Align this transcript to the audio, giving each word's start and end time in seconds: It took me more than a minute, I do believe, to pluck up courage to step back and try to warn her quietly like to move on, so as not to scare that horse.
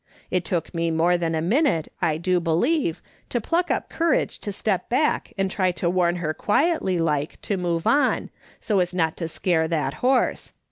It 0.31 0.43
took 0.45 0.73
me 0.73 0.89
more 0.89 1.15
than 1.15 1.35
a 1.35 1.43
minute, 1.43 1.87
I 2.01 2.17
do 2.17 2.39
believe, 2.39 3.03
to 3.29 3.39
pluck 3.39 3.69
up 3.69 3.87
courage 3.87 4.39
to 4.39 4.51
step 4.51 4.89
back 4.89 5.31
and 5.37 5.51
try 5.51 5.71
to 5.73 5.91
warn 5.91 6.15
her 6.15 6.33
quietly 6.33 6.97
like 6.97 7.39
to 7.43 7.55
move 7.55 7.85
on, 7.85 8.31
so 8.59 8.79
as 8.79 8.95
not 8.95 9.15
to 9.17 9.27
scare 9.27 9.67
that 9.67 9.93
horse. 10.01 10.53